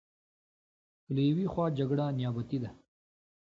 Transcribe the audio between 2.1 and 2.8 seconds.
نیابتي ده.